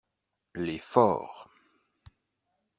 Les 0.55 0.79
forts. 0.79 1.47